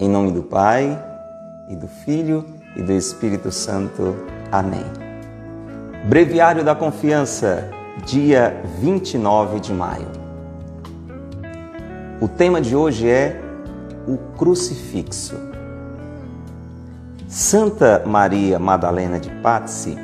Em 0.00 0.08
nome 0.08 0.30
do 0.30 0.44
Pai, 0.44 0.96
e 1.68 1.74
do 1.74 1.88
Filho, 1.88 2.44
e 2.76 2.82
do 2.82 2.92
Espírito 2.92 3.50
Santo. 3.50 4.14
Amém. 4.52 4.84
Breviário 6.04 6.62
da 6.62 6.72
Confiança, 6.72 7.68
dia 8.06 8.62
29 8.78 9.58
de 9.58 9.72
maio. 9.72 10.06
O 12.20 12.28
tema 12.28 12.60
de 12.60 12.76
hoje 12.76 13.08
é 13.08 13.40
o 14.06 14.16
crucifixo. 14.36 15.34
Santa 17.26 18.04
Maria 18.06 18.56
Madalena 18.60 19.18
de 19.18 19.30
Pazzi 19.42 19.98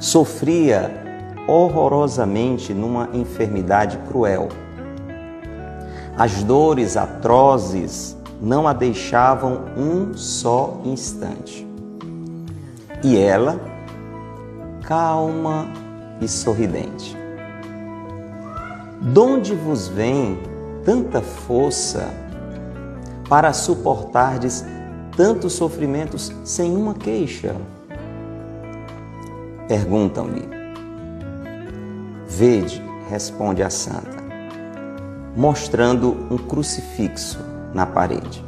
sofria 0.00 0.90
horrorosamente 1.46 2.72
numa 2.72 3.10
enfermidade 3.12 3.98
cruel. 4.08 4.48
As 6.16 6.42
dores 6.42 6.96
atrozes 6.96 8.16
não 8.44 8.68
a 8.68 8.74
deixavam 8.74 9.64
um 9.74 10.14
só 10.14 10.80
instante. 10.84 11.66
E 13.02 13.16
ela, 13.16 13.58
calma 14.82 15.66
e 16.20 16.28
sorridente. 16.28 17.16
Donde 19.00 19.54
vos 19.54 19.88
vem 19.88 20.38
tanta 20.84 21.22
força 21.22 22.06
para 23.28 23.52
suportardes 23.54 24.64
tantos 25.16 25.54
sofrimentos 25.54 26.30
sem 26.44 26.76
uma 26.76 26.94
queixa? 26.94 27.54
Perguntam-lhe. 29.66 30.46
Vede, 32.26 32.82
responde 33.08 33.62
a 33.62 33.70
santa, 33.70 34.22
mostrando 35.36 36.26
um 36.30 36.36
crucifixo 36.36 37.38
na 37.74 37.84
parede. 37.84 38.42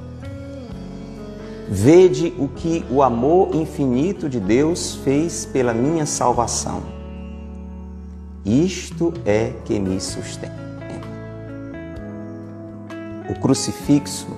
Vede 1.68 2.32
o 2.38 2.46
que 2.46 2.84
o 2.88 3.02
amor 3.02 3.52
infinito 3.54 4.28
de 4.28 4.38
Deus 4.38 4.95
fez 5.02 5.45
pela 5.45 5.74
minha 5.74 6.06
salvação. 6.06 6.80
Isto 8.45 9.12
é 9.24 9.52
que 9.64 9.76
me 9.80 10.01
sustenta. 10.01 10.54
O 13.28 13.34
crucifixo 13.40 14.28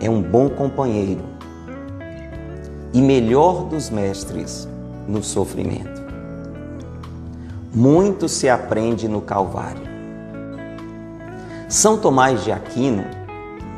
é 0.00 0.10
um 0.10 0.20
bom 0.20 0.48
companheiro 0.48 1.22
e 2.92 3.00
melhor 3.00 3.66
dos 3.66 3.88
mestres 3.88 4.68
no 5.06 5.22
sofrimento. 5.22 6.02
Muito 7.72 8.28
se 8.28 8.48
aprende 8.48 9.06
no 9.06 9.20
Calvário. 9.20 9.92
São 11.68 11.96
Tomás 11.96 12.42
de 12.42 12.50
Aquino 12.50 13.21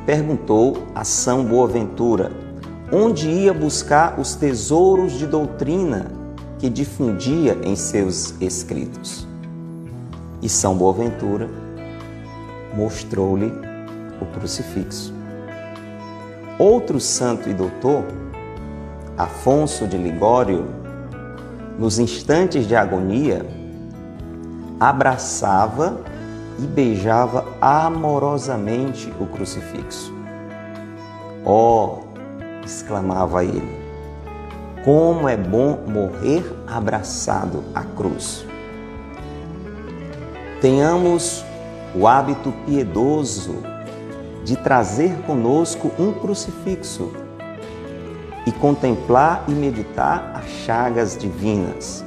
perguntou 0.06 0.84
a 0.94 1.04
São 1.04 1.44
Boaventura 1.44 2.30
onde 2.92 3.28
ia 3.28 3.52
buscar 3.52 4.20
os 4.20 4.34
tesouros 4.34 5.12
de 5.12 5.26
doutrina 5.26 6.06
que 6.58 6.68
difundia 6.68 7.58
em 7.62 7.74
seus 7.74 8.34
escritos. 8.40 9.26
E 10.42 10.48
São 10.48 10.76
Boaventura 10.76 11.48
mostrou-lhe 12.74 13.52
o 14.20 14.26
crucifixo. 14.26 15.12
Outro 16.58 17.00
santo 17.00 17.48
e 17.48 17.54
doutor, 17.54 18.04
Afonso 19.16 19.86
de 19.86 19.96
Ligório, 19.96 20.66
nos 21.78 21.98
instantes 21.98 22.66
de 22.66 22.76
agonia, 22.76 23.44
abraçava 24.78 26.00
e 26.58 26.62
beijava 26.62 27.44
amorosamente 27.60 29.12
o 29.20 29.26
crucifixo. 29.26 30.12
Oh, 31.44 31.98
exclamava 32.64 33.44
ele, 33.44 33.78
como 34.84 35.28
é 35.28 35.36
bom 35.36 35.78
morrer 35.86 36.44
abraçado 36.66 37.62
à 37.74 37.82
cruz. 37.82 38.46
Tenhamos 40.60 41.44
o 41.94 42.06
hábito 42.06 42.52
piedoso 42.64 43.56
de 44.44 44.56
trazer 44.56 45.14
conosco 45.22 45.90
um 45.98 46.12
crucifixo 46.12 47.12
e 48.46 48.52
contemplar 48.52 49.44
e 49.48 49.52
meditar 49.52 50.32
as 50.34 50.46
chagas 50.64 51.16
divinas, 51.16 52.04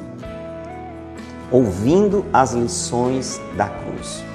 ouvindo 1.51 2.25
as 2.31 2.53
lições 2.53 3.41
da 3.55 3.67
cruz. 3.67 4.26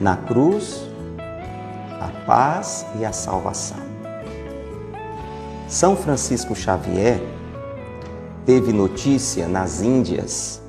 Na 0.00 0.16
cruz, 0.16 0.86
a 2.00 2.08
paz 2.24 2.86
e 3.00 3.04
a 3.04 3.12
salvação. 3.12 3.88
São 5.66 5.96
Francisco 5.96 6.54
Xavier 6.54 7.20
teve 8.46 8.72
notícia 8.72 9.48
nas 9.48 9.82
Índias 9.82 10.62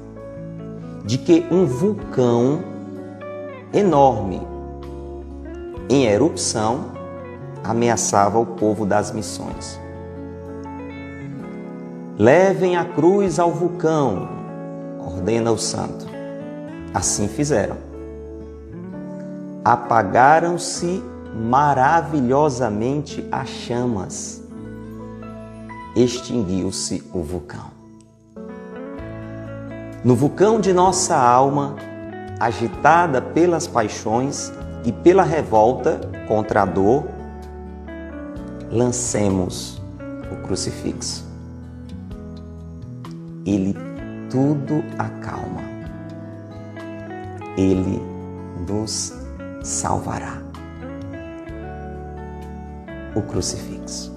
de 1.06 1.18
que 1.18 1.46
um 1.52 1.66
vulcão 1.66 2.64
enorme 3.72 4.42
em 5.90 6.06
erupção 6.06 6.92
ameaçava 7.64 8.40
o 8.40 8.46
povo 8.46 8.86
das 8.86 9.12
missões. 9.12 9.80
Levem 12.18 12.76
a 12.76 12.84
cruz 12.84 13.40
ao 13.40 13.52
vulcão, 13.52 14.28
ordena 15.00 15.52
o 15.52 15.58
santo. 15.58 16.06
Assim 16.94 17.28
fizeram. 17.28 17.89
Apagaram-se 19.64 21.04
maravilhosamente 21.36 23.28
as 23.32 23.50
chamas. 23.50 24.42
Extinguiu-se 25.96 27.04
o 27.14 27.22
vulcão. 27.22 27.80
No 30.04 30.16
vulcão 30.16 30.62
de 30.62 30.72
nossa 30.72 31.18
alma, 31.18 31.76
agitada 32.40 33.22
pelas 33.22 33.68
paixões 33.68 34.52
e 34.86 34.94
pela 34.94 35.24
revolta 35.24 36.00
contra 36.28 36.62
a 36.62 36.66
dor, 36.66 37.06
lancemos 38.72 39.82
o 40.32 40.38
crucifixo. 40.48 41.28
Ele 43.46 43.76
tudo 44.30 44.84
acalma. 44.98 45.62
Ele 47.58 48.02
nos 48.66 49.19
salvará. 49.70 50.42
O 53.16 53.22
crucifixo. 53.22 54.12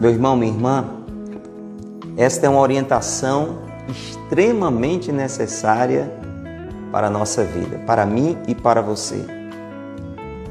Meu 0.00 0.10
irmão, 0.10 0.36
minha 0.36 0.52
irmã, 0.52 0.84
esta 2.16 2.46
é 2.46 2.48
uma 2.48 2.60
orientação 2.60 3.58
extremamente 3.88 5.10
necessária 5.10 6.10
para 6.92 7.08
a 7.08 7.10
nossa 7.10 7.44
vida, 7.44 7.78
para 7.86 8.06
mim 8.06 8.38
e 8.46 8.54
para 8.54 8.80
você 8.80 9.24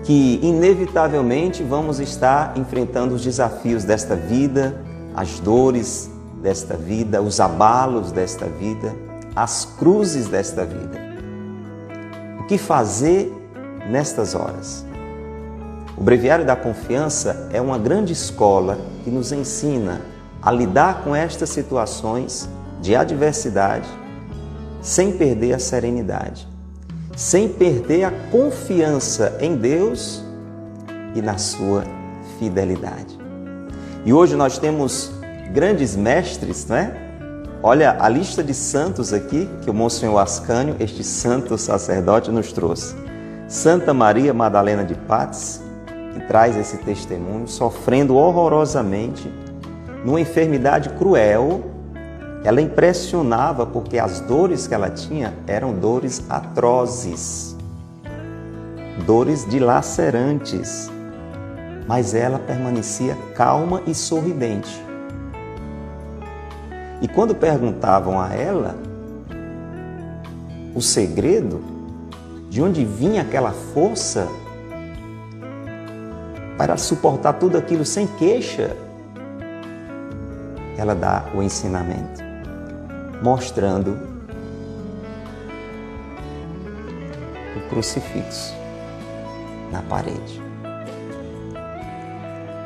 que 0.03 0.39
inevitavelmente 0.43 1.63
vamos 1.63 1.99
estar 1.99 2.55
enfrentando 2.55 3.15
os 3.15 3.23
desafios 3.23 3.83
desta 3.83 4.15
vida, 4.15 4.79
as 5.15 5.39
dores 5.39 6.11
desta 6.43 6.77
vida, 6.77 7.23
os 7.23 7.39
abalos 7.39 8.11
desta 8.11 8.45
vida, 8.45 8.95
as 9.35 9.65
cruzes 9.65 10.27
desta 10.27 10.63
vida. 10.63 11.04
Que 12.47 12.57
fazer 12.57 13.33
nestas 13.89 14.35
horas? 14.35 14.85
O 15.97 16.03
Breviário 16.03 16.45
da 16.45 16.55
Confiança 16.55 17.49
é 17.51 17.61
uma 17.61 17.77
grande 17.77 18.13
escola 18.13 18.77
que 19.03 19.09
nos 19.09 19.31
ensina 19.31 20.01
a 20.41 20.51
lidar 20.51 21.03
com 21.03 21.15
estas 21.15 21.49
situações 21.49 22.49
de 22.81 22.95
adversidade 22.95 23.87
sem 24.81 25.13
perder 25.13 25.53
a 25.53 25.59
serenidade 25.59 26.55
sem 27.15 27.47
perder 27.47 28.03
a 28.03 28.11
confiança 28.29 29.37
em 29.39 29.55
Deus 29.55 30.21
e 31.15 31.21
na 31.21 31.37
sua 31.37 31.85
fidelidade. 32.37 33.17
E 34.03 34.11
hoje 34.11 34.35
nós 34.35 34.57
temos 34.57 35.11
grandes 35.53 35.95
mestres, 35.95 36.67
não 36.67 36.75
é? 36.75 37.04
Olha 37.67 37.97
a 37.99 38.07
lista 38.07 38.43
de 38.43 38.53
santos 38.53 39.11
aqui 39.11 39.49
que 39.63 39.71
o 39.71 39.73
Monsenhor 39.73 40.19
Ascânio, 40.19 40.75
este 40.79 41.03
santo 41.03 41.57
sacerdote, 41.57 42.29
nos 42.29 42.51
trouxe. 42.51 42.95
Santa 43.47 43.91
Maria 43.91 44.35
Madalena 44.35 44.85
de 44.85 44.93
Paz, 44.93 45.63
que 46.13 46.19
traz 46.27 46.55
esse 46.55 46.77
testemunho, 46.77 47.47
sofrendo 47.47 48.17
horrorosamente 48.17 49.27
numa 50.05 50.21
enfermidade 50.21 50.89
cruel 50.89 51.63
ela 52.43 52.61
impressionava 52.61 53.65
porque 53.65 53.97
as 53.97 54.19
dores 54.19 54.67
que 54.67 54.75
ela 54.75 54.91
tinha 54.91 55.33
eram 55.47 55.73
dores 55.73 56.23
atrozes, 56.29 57.57
dores 59.07 59.43
dilacerantes, 59.49 60.91
mas 61.87 62.13
ela 62.13 62.37
permanecia 62.37 63.17
calma 63.33 63.81
e 63.87 63.95
sorridente. 63.95 64.84
E 67.05 67.07
quando 67.07 67.35
perguntavam 67.35 68.19
a 68.19 68.33
ela 68.33 68.75
o 70.73 70.81
segredo, 70.81 71.63
de 72.49 72.63
onde 72.63 72.83
vinha 72.83 73.21
aquela 73.21 73.51
força, 73.51 74.27
para 76.57 76.75
suportar 76.77 77.33
tudo 77.33 77.59
aquilo 77.59 77.85
sem 77.85 78.07
queixa, 78.07 78.75
ela 80.79 80.95
dá 80.95 81.25
o 81.35 81.43
ensinamento, 81.43 82.23
mostrando 83.21 83.99
o 87.55 87.69
crucifixo 87.69 88.51
na 89.71 89.83
parede. 89.83 90.41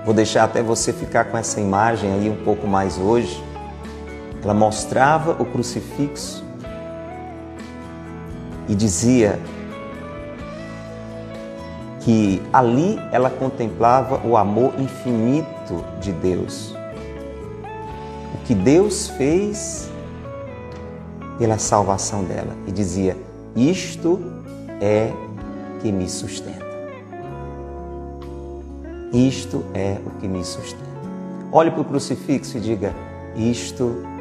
Vou 0.06 0.14
deixar 0.14 0.46
até 0.46 0.64
você 0.64 0.94
ficar 0.94 1.26
com 1.26 1.38
essa 1.38 1.60
imagem 1.60 2.14
aí 2.14 2.30
um 2.30 2.42
pouco 2.46 2.66
mais 2.66 2.98
hoje. 2.98 3.49
Ela 4.44 4.54
mostrava 4.54 5.32
o 5.42 5.46
crucifixo 5.46 6.44
e 8.68 8.76
dizia 8.76 9.40
que 12.02 12.42
ali 12.54 13.00
ela 13.12 13.30
contemplava 13.30 14.26
o 14.26 14.38
amor 14.38 14.74
infinito 14.80 15.84
de 16.00 16.12
Deus. 16.14 16.74
O 18.34 18.46
que 18.46 18.56
Deus 18.56 19.10
fez 19.10 19.90
pela 21.40 21.58
salvação 21.58 22.24
dela. 22.24 22.56
E 22.68 22.72
dizia: 22.72 23.18
Isto 23.56 24.20
é 24.82 25.12
que 25.82 25.92
me 25.92 26.08
sustenta. 26.08 26.68
Isto 29.12 29.66
é 29.74 29.98
o 30.06 30.12
que 30.20 30.28
me 30.28 30.44
sustenta. 30.44 30.84
Olhe 31.52 31.72
para 31.72 31.82
o 31.82 31.86
crucifixo 31.86 32.58
e 32.58 32.60
diga: 32.60 32.94
Isto 33.36 34.04
é 34.06 34.19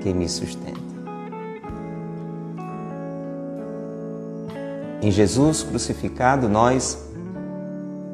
que 0.00 0.12
me 0.12 0.28
sustenta. 0.28 0.80
Em 5.02 5.10
Jesus 5.10 5.62
crucificado, 5.62 6.48
nós 6.48 6.98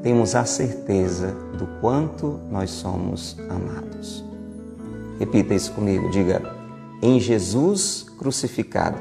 temos 0.03 0.35
a 0.35 0.45
certeza 0.45 1.35
do 1.59 1.67
quanto 1.81 2.41
nós 2.51 2.71
somos 2.71 3.37
amados. 3.49 4.25
Repita 5.19 5.55
isso 5.55 5.73
comigo, 5.73 6.11
diga: 6.11 6.41
em 7.03 7.21
Jesus 7.21 8.07
crucificado, 8.19 8.99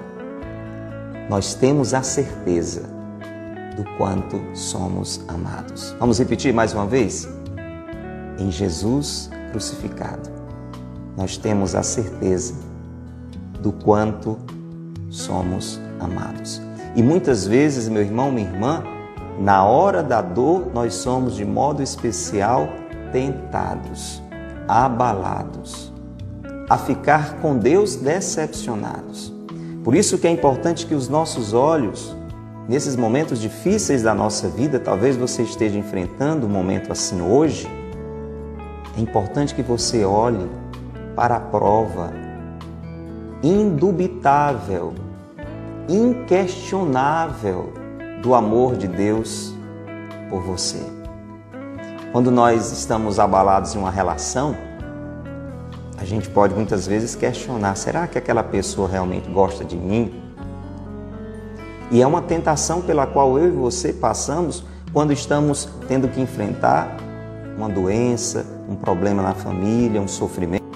nós 1.30 1.54
temos 1.54 1.94
a 1.94 2.04
certeza 2.04 2.84
do 3.76 3.84
quanto 3.98 4.42
somos 4.54 5.22
amados. 5.28 5.96
Vamos 6.00 6.20
repetir 6.20 6.54
mais 6.54 6.74
uma 6.74 6.86
vez? 6.86 7.28
Em 8.38 8.52
Jesus 8.52 9.30
crucificado, 9.52 10.30
nós 11.18 11.36
temos 11.36 11.74
a 11.74 11.82
certeza 11.82 12.54
do 13.60 13.72
quanto 13.72 14.38
somos 15.10 15.82
amados. 16.00 16.62
E 16.96 17.02
muitas 17.02 17.48
vezes, 17.48 17.90
meu 17.90 18.04
irmão, 18.04 18.32
minha 18.32 18.48
irmã, 18.48 18.84
na 19.40 19.66
hora 19.66 20.04
da 20.04 20.22
dor, 20.22 20.72
nós 20.74 20.94
somos 20.94 21.36
de 21.36 21.44
modo 21.44 21.82
especial 21.82 22.70
tentados, 23.12 24.22
abalados, 24.68 25.92
a 26.70 26.78
ficar 26.78 27.40
com 27.40 27.58
Deus 27.58 27.96
decepcionados. 27.96 29.34
Por 29.84 29.96
isso 29.96 30.18
que 30.18 30.28
é 30.28 30.32
importante 30.32 30.86
que 30.86 30.94
os 30.94 31.08
nossos 31.08 31.54
olhos, 31.54 32.16
nesses 32.68 32.96
momentos 32.96 33.40
difíceis 33.40 34.04
da 34.04 34.14
nossa 34.14 34.50
vida, 34.50 34.80
talvez 34.80 35.16
você 35.16 35.44
esteja 35.44 35.78
enfrentando 35.80 36.46
um 36.46 36.50
momento 36.50 36.92
assim 36.92 37.22
hoje, 37.22 37.68
é 38.98 39.02
importante 39.02 39.56
que 39.56 39.62
você 39.62 40.04
olhe 40.04 40.50
para 41.18 41.38
a 41.38 41.40
prova 41.40 42.14
indubitável 43.42 44.94
inquestionável 45.90 47.74
do 48.22 48.36
amor 48.36 48.76
de 48.76 48.88
Deus 48.88 49.52
por 50.30 50.42
você. 50.44 50.86
Quando 52.12 52.30
nós 52.30 52.72
estamos 52.72 53.20
abalados 53.20 53.74
em 53.74 53.80
uma 53.80 53.90
relação, 53.90 54.56
a 55.98 56.06
gente 56.06 56.30
pode 56.30 56.54
muitas 56.54 56.86
vezes 56.86 57.16
questionar: 57.16 57.76
será 57.76 58.06
que 58.06 58.18
aquela 58.18 58.44
pessoa 58.44 58.88
realmente 58.88 59.28
gosta 59.30 59.66
de 59.66 59.76
mim? 59.76 60.24
E 61.90 62.02
é 62.02 62.06
uma 62.06 62.22
tentação 62.22 62.82
pela 62.82 63.08
qual 63.08 63.40
eu 63.40 63.48
e 63.48 63.52
você 63.52 63.92
passamos 63.92 64.64
quando 64.94 65.14
estamos 65.14 65.68
tendo 65.88 66.08
que 66.10 66.22
enfrentar 66.22 66.98
uma 67.58 67.70
doença, 67.70 68.46
um 68.70 68.76
problema 68.76 69.24
na 69.24 69.34
família, 69.34 70.00
um 70.00 70.08
sofrimento. 70.08 70.68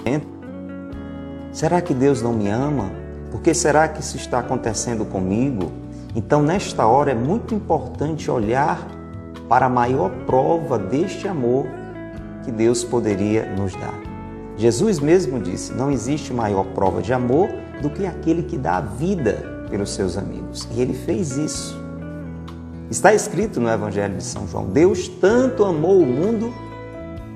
Será 1.52 1.82
que 1.82 1.92
Deus 1.92 2.22
não 2.22 2.32
me 2.32 2.48
ama? 2.48 2.90
Por 3.30 3.42
que 3.42 3.52
será 3.52 3.86
que 3.86 4.00
isso 4.00 4.16
está 4.16 4.38
acontecendo 4.38 5.04
comigo? 5.04 5.70
Então, 6.14 6.42
nesta 6.42 6.86
hora, 6.86 7.12
é 7.12 7.14
muito 7.14 7.54
importante 7.54 8.30
olhar 8.30 8.86
para 9.48 9.66
a 9.66 9.68
maior 9.68 10.10
prova 10.26 10.78
deste 10.78 11.28
amor 11.28 11.66
que 12.42 12.50
Deus 12.50 12.82
poderia 12.82 13.44
nos 13.54 13.74
dar. 13.74 14.00
Jesus 14.56 14.98
mesmo 14.98 15.40
disse: 15.40 15.72
Não 15.72 15.90
existe 15.90 16.32
maior 16.32 16.64
prova 16.74 17.02
de 17.02 17.12
amor 17.12 17.48
do 17.82 17.90
que 17.90 18.06
aquele 18.06 18.42
que 18.42 18.56
dá 18.56 18.78
a 18.78 18.80
vida 18.80 19.66
pelos 19.70 19.90
seus 19.90 20.16
amigos. 20.16 20.66
E 20.74 20.80
ele 20.80 20.94
fez 20.94 21.36
isso. 21.36 21.78
Está 22.90 23.14
escrito 23.14 23.60
no 23.60 23.68
Evangelho 23.68 24.16
de 24.16 24.24
São 24.24 24.46
João: 24.48 24.66
Deus 24.66 25.08
tanto 25.08 25.64
amou 25.64 26.00
o 26.00 26.06
mundo 26.06 26.52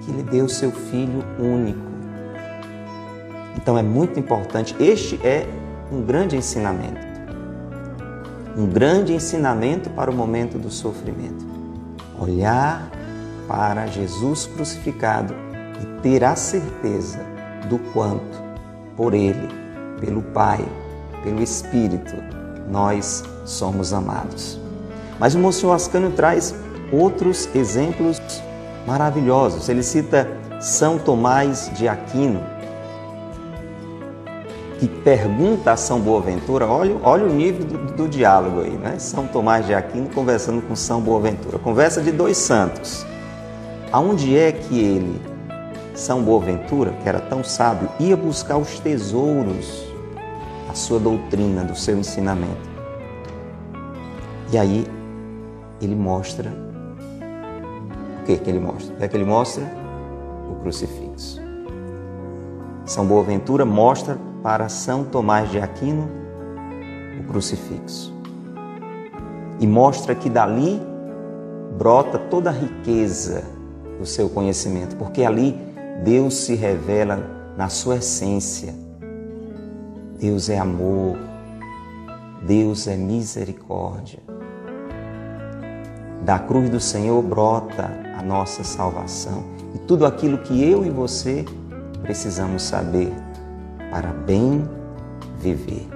que 0.05 0.13
lhe 0.13 0.23
deu 0.23 0.49
seu 0.49 0.71
Filho 0.71 1.23
único. 1.39 1.86
Então 3.67 3.77
é 3.77 3.83
muito 3.83 4.21
importante. 4.21 4.77
Este 4.79 5.19
é 5.27 5.45
um 5.91 6.01
grande 6.01 6.37
ensinamento. 6.37 7.05
Um 8.57 8.65
grande 8.65 9.13
ensinamento 9.13 9.91
para 9.91 10.09
o 10.09 10.15
momento 10.15 10.57
do 10.57 10.71
sofrimento. 10.71 11.45
Olhar 12.17 12.89
para 13.49 13.89
Jesus 13.89 14.47
crucificado 14.47 15.35
e 15.83 16.01
ter 16.01 16.23
a 16.23 16.37
certeza 16.37 17.19
do 17.69 17.81
quanto, 17.93 18.41
por 18.97 19.13
Ele, 19.13 19.49
pelo 19.99 20.23
Pai, 20.23 20.65
pelo 21.25 21.43
Espírito, 21.43 22.15
nós 22.71 23.25
somos 23.45 23.93
amados. 23.93 24.61
Mas 25.19 25.35
o 25.35 25.41
Monsenhor 25.41 25.75
Ascânio 25.75 26.13
traz 26.13 26.55
outros 26.93 27.49
exemplos 27.53 28.23
maravilhosos. 28.87 29.69
Ele 29.69 29.83
cita 29.83 30.29
São 30.61 31.01
Tomás 31.01 31.69
de 31.75 31.89
Aquino, 31.89 32.55
que 34.79 34.87
pergunta 34.87 35.73
a 35.73 35.77
São 35.77 36.01
Boaventura, 36.01 36.67
olha, 36.67 36.97
olha 37.03 37.25
o 37.25 37.33
nível 37.33 37.65
do, 37.65 37.79
do, 37.95 38.09
diálogo 38.09 38.61
aí, 38.61 38.73
né? 38.73 38.99
São 38.99 39.27
Tomás 39.27 39.65
de 39.65 39.75
Aquino 39.75 40.09
conversando 40.11 40.61
com 40.61 40.77
São 40.77 41.01
Boaventura. 41.01 41.59
Conversa 41.59 42.03
de 42.03 42.13
dois 42.13 42.37
santos. 42.37 43.07
Aonde 43.91 44.37
é 44.37 44.53
que 44.53 44.79
ele, 44.79 45.21
São 45.95 46.23
Boaventura, 46.23 46.93
que 47.03 47.09
era 47.09 47.21
tão 47.21 47.43
sábio, 47.43 47.89
ia 47.99 48.17
buscar 48.17 48.59
os 48.59 48.79
tesouros 48.79 49.87
da 50.69 50.75
sua 50.75 50.99
doutrina, 50.99 51.65
do 51.65 51.75
seu 51.75 51.97
ensinamento? 51.97 52.69
E 54.53 54.59
aí 54.59 54.87
ele 55.81 55.95
mostra 55.95 56.53
o 58.21 58.25
que 58.27 58.37
que 58.37 58.51
ele 58.51 58.61
mostra? 58.61 58.95
O 58.95 58.99
que 58.99 59.05
é 59.05 59.09
que 59.09 59.17
ele 59.17 59.25
mostra? 59.25 59.65
O 60.51 60.57
crucifixo. 60.57 61.41
São 62.85 63.07
Boaventura 63.07 63.65
mostra 63.65 64.19
para 64.47 64.69
São 64.69 65.03
Tomás 65.03 65.51
de 65.51 65.59
Aquino 65.59 66.09
o 67.19 67.25
crucifixo. 67.25 68.15
E 69.59 69.67
mostra 69.67 70.15
que 70.15 70.31
dali 70.31 70.81
brota 71.77 72.17
toda 72.17 72.51
a 72.51 72.53
riqueza 72.53 73.43
do 73.99 74.07
seu 74.07 74.29
conhecimento, 74.29 74.95
porque 74.95 75.25
ali 75.25 75.59
Deus 76.05 76.35
se 76.35 76.55
revela 76.55 77.19
na 77.57 77.69
sua 77.69 77.97
essência. 77.97 78.73
Deus 80.17 80.49
é 80.49 80.59
amor, 80.59 81.19
Deus 82.47 82.87
é 82.87 82.95
misericórdia. 82.97 84.21
Da 86.23 86.39
cruz 86.39 86.71
do 86.71 86.79
Senhor 86.79 87.21
brota 87.21 87.91
a 88.17 88.23
nossa 88.23 88.63
salvação 88.63 89.43
e 89.75 89.79
tudo 89.81 90.07
aquilo 90.07 90.39
que 90.39 90.63
eu 90.63 90.87
e 90.87 90.89
você 90.89 91.45
precisamos 92.01 92.63
saber 92.63 93.26
para 93.91 94.09
bem 94.09 94.69
viver. 95.39 95.89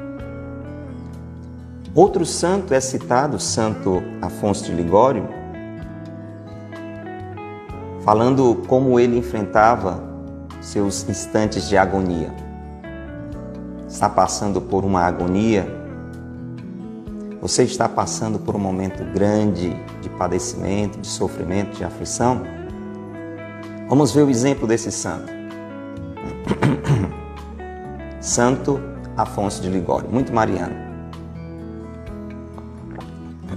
Outro 1.94 2.24
santo 2.24 2.72
é 2.72 2.80
citado, 2.80 3.40
Santo 3.40 4.02
Afonso 4.22 4.64
de 4.64 4.72
Ligório, 4.72 5.28
falando 8.04 8.62
como 8.68 9.00
ele 9.00 9.18
enfrentava 9.18 10.02
seus 10.60 11.08
instantes 11.08 11.68
de 11.68 11.76
agonia. 11.76 12.32
Está 13.88 14.08
passando 14.08 14.60
por 14.60 14.84
uma 14.84 15.00
agonia? 15.00 15.66
Você 17.42 17.64
está 17.64 17.88
passando 17.88 18.38
por 18.38 18.54
um 18.54 18.58
momento 18.60 19.02
grande 19.12 19.74
de 20.00 20.08
padecimento, 20.10 21.00
de 21.00 21.08
sofrimento, 21.08 21.76
de 21.76 21.84
aflição? 21.84 22.42
Vamos 23.88 24.12
ver 24.12 24.22
o 24.22 24.30
exemplo 24.30 24.68
desse 24.68 24.92
santo. 24.92 25.32
Santo 28.20 28.78
Afonso 29.16 29.62
de 29.62 29.70
Ligório, 29.70 30.08
muito 30.10 30.32
mariano. 30.32 30.74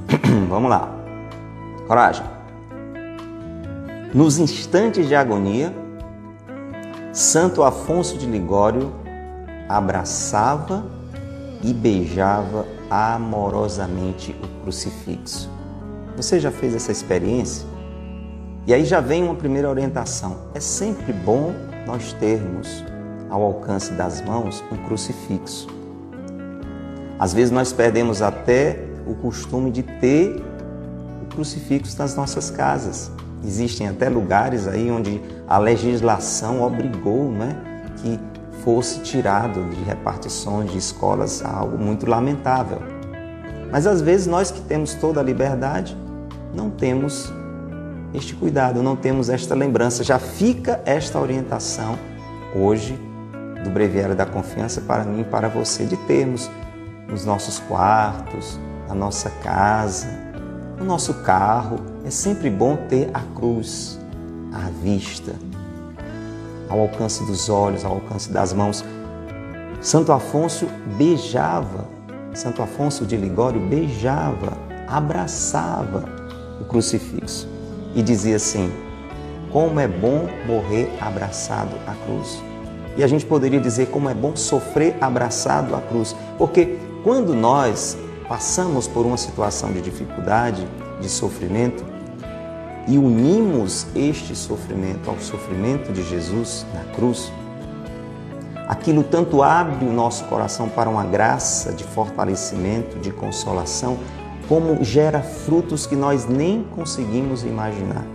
Vamos 0.49 0.69
lá. 0.69 0.89
Coragem. 1.87 2.25
Nos 4.13 4.37
instantes 4.39 5.07
de 5.07 5.15
agonia, 5.15 5.73
Santo 7.11 7.61
Afonso 7.61 8.17
de 8.17 8.25
Ligório 8.25 8.93
abraçava 9.67 10.85
e 11.61 11.73
beijava 11.73 12.65
amorosamente 12.89 14.35
o 14.43 14.63
crucifixo. 14.63 15.49
Você 16.15 16.39
já 16.39 16.51
fez 16.51 16.73
essa 16.73 16.91
experiência? 16.91 17.67
E 18.65 18.73
aí 18.73 18.85
já 18.85 19.01
vem 19.01 19.23
uma 19.23 19.35
primeira 19.35 19.69
orientação. 19.69 20.37
É 20.53 20.59
sempre 20.59 21.11
bom 21.11 21.53
nós 21.85 22.13
termos 22.13 22.83
ao 23.33 23.41
alcance 23.41 23.91
das 23.93 24.21
mãos 24.21 24.63
um 24.71 24.77
crucifixo. 24.77 25.67
Às 27.17 27.33
vezes 27.33 27.49
nós 27.49 27.73
perdemos 27.73 28.21
até 28.21 28.85
o 29.07 29.15
costume 29.15 29.71
de 29.71 29.81
ter 29.81 30.39
o 31.23 31.25
crucifixo 31.33 31.97
nas 31.97 32.15
nossas 32.15 32.51
casas. 32.51 33.11
Existem 33.43 33.89
até 33.89 34.07
lugares 34.07 34.67
aí 34.67 34.91
onde 34.91 35.19
a 35.47 35.57
legislação 35.57 36.61
obrigou 36.61 37.31
né, 37.31 37.57
que 37.97 38.19
fosse 38.63 38.99
tirado 38.99 39.67
de 39.67 39.83
repartições 39.83 40.71
de 40.71 40.77
escolas 40.77 41.43
algo 41.43 41.75
muito 41.75 42.07
lamentável. 42.07 42.83
Mas 43.71 43.87
às 43.87 43.99
vezes 43.99 44.27
nós 44.27 44.51
que 44.51 44.61
temos 44.61 44.93
toda 44.93 45.19
a 45.19 45.23
liberdade 45.23 45.97
não 46.53 46.69
temos 46.69 47.33
este 48.13 48.35
cuidado, 48.35 48.83
não 48.83 48.95
temos 48.95 49.27
esta 49.27 49.55
lembrança. 49.55 50.03
Já 50.03 50.19
fica 50.19 50.79
esta 50.85 51.19
orientação 51.19 51.97
hoje 52.55 52.95
do 53.63 53.69
Breviário 53.69 54.15
da 54.15 54.25
Confiança 54.25 54.81
para 54.81 55.03
mim 55.03 55.21
e 55.21 55.23
para 55.23 55.47
você 55.47 55.85
de 55.85 55.97
termos 55.97 56.49
nos 57.07 57.25
nossos 57.25 57.59
quartos, 57.59 58.59
na 58.87 58.95
nossa 58.95 59.29
casa, 59.29 60.07
no 60.77 60.85
nosso 60.85 61.13
carro. 61.23 61.79
É 62.05 62.09
sempre 62.09 62.49
bom 62.49 62.75
ter 62.75 63.09
a 63.13 63.21
cruz 63.35 63.99
à 64.53 64.69
vista, 64.81 65.33
ao 66.69 66.81
alcance 66.81 67.25
dos 67.25 67.49
olhos, 67.49 67.85
ao 67.85 67.93
alcance 67.93 68.31
das 68.31 68.53
mãos. 68.53 68.83
Santo 69.81 70.11
Afonso 70.11 70.67
beijava, 70.97 71.85
Santo 72.33 72.61
Afonso 72.61 73.05
de 73.05 73.15
Ligório 73.17 73.61
beijava, 73.61 74.57
abraçava 74.87 76.05
o 76.59 76.65
crucifixo 76.65 77.47
e 77.95 78.01
dizia 78.01 78.35
assim: 78.35 78.71
Como 79.51 79.79
é 79.79 79.87
bom 79.87 80.27
morrer 80.47 80.89
abraçado 81.01 81.75
à 81.87 81.93
cruz. 82.05 82.41
E 82.95 83.03
a 83.03 83.07
gente 83.07 83.25
poderia 83.25 83.59
dizer 83.59 83.87
como 83.87 84.09
é 84.09 84.13
bom 84.13 84.35
sofrer 84.35 84.95
abraçado 85.01 85.75
à 85.75 85.81
cruz, 85.81 86.15
porque 86.37 86.77
quando 87.03 87.33
nós 87.33 87.97
passamos 88.27 88.87
por 88.87 89.05
uma 89.05 89.17
situação 89.17 89.71
de 89.71 89.81
dificuldade, 89.81 90.67
de 91.01 91.09
sofrimento, 91.09 91.83
e 92.87 92.97
unimos 92.97 93.87
este 93.95 94.35
sofrimento 94.35 95.09
ao 95.09 95.17
sofrimento 95.19 95.91
de 95.91 96.03
Jesus 96.03 96.65
na 96.73 96.83
cruz, 96.93 97.31
aquilo 98.67 99.03
tanto 99.03 99.41
abre 99.41 99.85
o 99.85 99.91
nosso 99.91 100.25
coração 100.25 100.69
para 100.69 100.89
uma 100.89 101.03
graça 101.03 101.71
de 101.71 101.83
fortalecimento, 101.83 102.99
de 102.99 103.11
consolação, 103.11 103.97
como 104.47 104.83
gera 104.83 105.21
frutos 105.21 105.85
que 105.85 105.95
nós 105.95 106.27
nem 106.27 106.63
conseguimos 106.75 107.43
imaginar. 107.43 108.05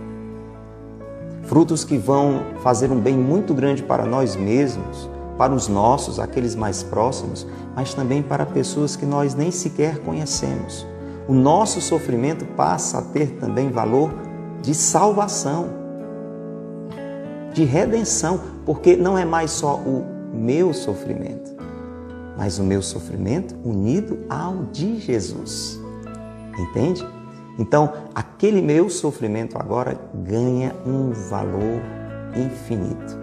Frutos 1.49 1.83
que 1.83 1.97
vão 1.97 2.45
fazer 2.61 2.91
um 2.91 2.99
bem 2.99 3.17
muito 3.17 3.55
grande 3.55 3.81
para 3.81 4.05
nós 4.05 4.35
mesmos, 4.35 5.09
para 5.35 5.51
os 5.51 5.67
nossos, 5.67 6.19
aqueles 6.19 6.53
mais 6.53 6.83
próximos, 6.83 7.47
mas 7.75 7.91
também 7.91 8.21
para 8.21 8.45
pessoas 8.45 8.95
que 8.95 9.03
nós 9.03 9.33
nem 9.33 9.49
sequer 9.49 9.97
conhecemos. 9.97 10.85
O 11.27 11.33
nosso 11.33 11.81
sofrimento 11.81 12.45
passa 12.45 12.99
a 12.99 13.01
ter 13.01 13.31
também 13.39 13.71
valor 13.71 14.13
de 14.61 14.75
salvação, 14.75 15.69
de 17.51 17.63
redenção, 17.63 18.39
porque 18.63 18.95
não 18.95 19.17
é 19.17 19.25
mais 19.25 19.49
só 19.49 19.73
o 19.73 20.05
meu 20.31 20.71
sofrimento, 20.71 21.51
mas 22.37 22.59
o 22.59 22.63
meu 22.63 22.83
sofrimento 22.83 23.55
unido 23.65 24.19
ao 24.29 24.65
de 24.65 24.99
Jesus. 24.99 25.81
Entende? 26.59 27.03
Então, 27.59 27.91
aquele 28.15 28.61
meu 28.61 28.89
sofrimento 28.89 29.57
agora 29.57 29.99
ganha 30.13 30.73
um 30.85 31.11
valor 31.11 31.81
infinito. 32.33 33.19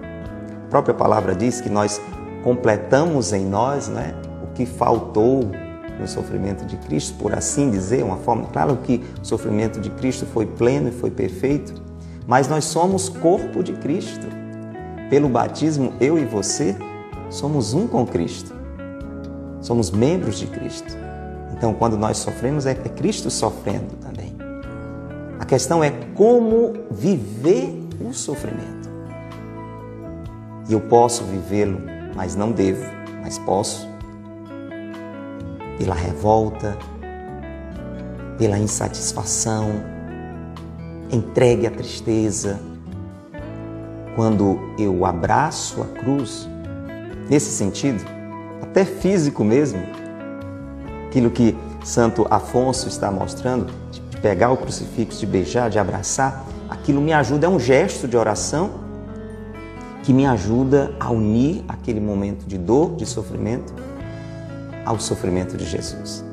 A 0.67 0.69
própria 0.69 0.95
palavra 0.95 1.35
diz 1.35 1.63
que 1.63 1.71
nós 1.71 1.99
completamos 2.45 3.33
em 3.33 3.47
nós 3.47 3.89
né, 3.89 4.15
o 4.45 4.53
que 4.53 4.67
faltou 4.67 5.41
no 5.99 6.07
sofrimento 6.07 6.67
de 6.67 6.77
Cristo, 6.77 7.17
por 7.19 7.35
assim 7.35 7.71
dizer, 7.71 8.05
uma 8.05 8.19
forma. 8.19 8.45
Claro 8.53 8.77
que 8.77 9.03
o 9.23 9.25
sofrimento 9.25 9.81
de 9.81 9.89
Cristo 9.89 10.27
foi 10.27 10.45
pleno 10.45 10.91
e 10.91 10.93
foi 10.93 11.11
perfeito, 11.11 11.73
mas 12.27 12.47
nós 12.47 12.67
somos 12.67 13.09
corpo 13.09 13.63
de 13.63 13.73
Cristo. 13.73 14.27
Pelo 15.09 15.31
batismo, 15.31 15.95
eu 15.99 16.19
e 16.19 16.27
você 16.27 16.77
somos 17.31 17.73
um 17.73 17.87
com 17.87 18.07
Cristo. 18.07 18.55
Somos 19.63 19.91
membros 19.91 20.39
de 20.39 20.47
Cristo. 20.47 20.95
Então, 21.57 21.73
quando 21.73 21.97
nós 21.97 22.19
sofremos, 22.19 22.67
é, 22.67 22.73
é 22.73 22.75
Cristo 22.75 23.31
sofrendo 23.31 23.97
também. 24.03 24.16
A 25.39 25.45
questão 25.45 25.85
é 25.85 25.91
como 26.15 26.73
viver 26.91 27.87
o 28.01 28.13
sofrimento. 28.13 28.89
E 30.69 30.73
eu 30.73 30.81
posso 30.81 31.25
vivê-lo, 31.25 31.81
mas 32.15 32.35
não 32.35 32.51
devo, 32.51 32.85
mas 33.23 33.39
posso. 33.39 33.89
Pela 35.79 35.95
revolta, 35.95 36.77
pela 38.39 38.59
insatisfação, 38.59 39.69
entregue 41.11 41.67
à 41.67 41.71
tristeza. 41.71 42.59
Quando 44.15 44.59
eu 44.79 45.05
abraço 45.05 45.83
a 45.83 45.87
cruz, 46.01 46.49
nesse 47.29 47.51
sentido, 47.51 48.03
até 48.63 48.85
físico 48.85 49.45
mesmo, 49.45 49.83
aquilo 51.07 51.31
que 51.31 51.57
Santo 51.85 52.27
Afonso 52.31 52.89
está 52.89 53.11
mostrando, 53.11 53.73
de 53.91 54.01
pegar 54.21 54.51
o 54.51 54.57
crucifixo, 54.57 55.21
de 55.21 55.27
beijar, 55.27 55.71
de 55.71 55.79
abraçar, 55.79 56.45
aquilo 56.69 57.01
me 57.01 57.13
ajuda, 57.13 57.47
é 57.47 57.49
um 57.49 57.59
gesto 57.59 58.09
de 58.09 58.17
oração 58.17 58.87
que 60.03 60.13
me 60.13 60.25
ajuda 60.25 60.95
a 61.01 61.11
unir 61.11 61.65
aquele 61.67 62.01
momento 62.01 62.47
de 62.47 62.57
dor, 62.57 62.95
de 62.97 63.05
sofrimento, 63.05 63.75
ao 64.85 65.01
sofrimento 65.01 65.57
de 65.57 65.65
Jesus. 65.65 66.25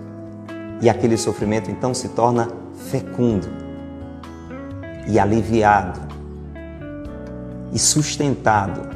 E 0.81 0.89
aquele 0.89 1.17
sofrimento 1.17 1.71
então 1.71 1.93
se 1.93 2.09
torna 2.09 2.49
fecundo 2.91 3.47
e 5.07 5.17
aliviado 5.17 5.99
e 7.71 7.79
sustentado 7.79 8.89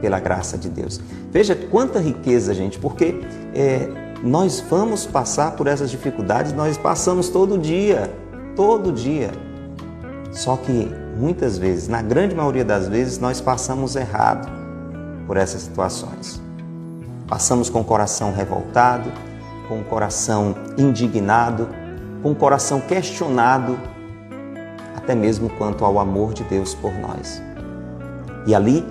pela 0.00 0.20
graça 0.20 0.58
de 0.58 0.68
Deus. 0.68 1.00
Veja 1.30 1.54
quanta 1.54 1.98
riqueza, 1.98 2.54
gente, 2.54 2.78
porque 2.78 3.20
é, 3.54 3.88
nós 4.22 4.62
vamos 4.68 5.06
passar 5.06 5.52
por 5.52 5.66
essas 5.66 5.90
dificuldades, 5.90 6.52
nós 6.52 6.76
passamos 6.76 7.28
todo 7.28 7.58
dia, 7.58 8.10
todo 8.58 8.90
dia. 8.90 9.30
Só 10.32 10.56
que 10.56 10.92
muitas 11.16 11.56
vezes, 11.56 11.86
na 11.86 12.02
grande 12.02 12.34
maioria 12.34 12.64
das 12.64 12.88
vezes, 12.88 13.16
nós 13.20 13.40
passamos 13.40 13.94
errado 13.94 14.50
por 15.28 15.36
essas 15.36 15.62
situações. 15.62 16.42
Passamos 17.28 17.70
com 17.70 17.82
o 17.82 17.84
coração 17.84 18.32
revoltado, 18.32 19.12
com 19.68 19.78
o 19.78 19.84
coração 19.84 20.56
indignado, 20.76 21.68
com 22.20 22.32
o 22.32 22.34
coração 22.34 22.80
questionado, 22.80 23.78
até 24.96 25.14
mesmo 25.14 25.48
quanto 25.50 25.84
ao 25.84 26.00
amor 26.00 26.34
de 26.34 26.42
Deus 26.42 26.74
por 26.74 26.92
nós. 26.94 27.40
E 28.44 28.56
ali 28.56 28.84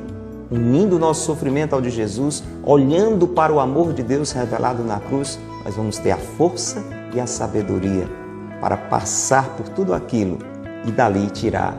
unindo 0.49 0.95
o 0.95 0.99
nosso 0.99 1.25
sofrimento 1.25 1.73
ao 1.73 1.81
de 1.81 1.89
Jesus, 1.89 2.41
olhando 2.63 3.27
para 3.27 3.51
o 3.51 3.59
amor 3.59 3.91
de 3.91 4.01
Deus 4.01 4.31
revelado 4.31 4.81
na 4.81 5.01
cruz, 5.01 5.37
nós 5.65 5.75
vamos 5.75 5.97
ter 5.97 6.11
a 6.11 6.17
força 6.17 6.81
e 7.13 7.19
a 7.19 7.27
sabedoria 7.27 8.26
para 8.59 8.77
passar 8.77 9.49
por 9.55 9.69
tudo 9.69 9.93
aquilo 9.93 10.39
e 10.85 10.91
dali 10.91 11.29
tirar 11.29 11.77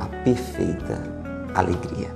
a 0.00 0.06
perfeita 0.24 1.02
alegria. 1.54 2.08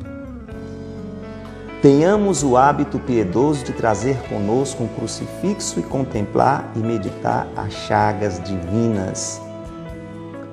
Tenhamos 1.82 2.44
o 2.44 2.56
hábito 2.56 3.00
piedoso 3.00 3.64
de 3.64 3.73
trazer 3.73 4.16
conosco 4.28 4.85
um 4.85 4.88
crucifixo 4.88 5.80
e 5.80 5.82
contemplar 5.82 6.71
e 6.76 6.78
meditar 6.78 7.49
as 7.56 7.73
chagas 7.73 8.40
divinas, 8.40 9.40